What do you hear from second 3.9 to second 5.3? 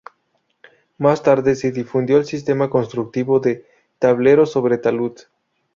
"tablero sobre talud".